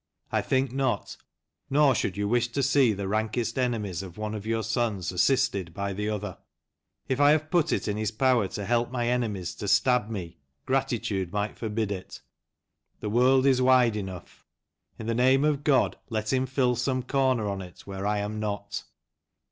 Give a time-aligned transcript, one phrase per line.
[0.31, 1.15] I think not,
[1.69, 5.75] nor should you wish to see the rankest enemies of one of your sons assisted
[5.75, 6.39] by the other;
[7.07, 10.39] if I have put it in his power to help my enemies to stab me,
[10.65, 12.19] gratitude might forbid it;
[12.99, 14.43] the world is wide enough,—
[14.97, 18.39] in the name of God let him fill some corner on it where I am
[18.39, 18.83] not."